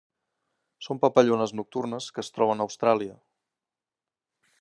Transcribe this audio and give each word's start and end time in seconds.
Són 0.85 1.01
papallones 1.03 1.53
nocturnes 1.59 2.07
que 2.15 2.23
es 2.25 2.33
troben 2.37 2.65
a 2.65 2.67
Austràlia. 2.71 3.19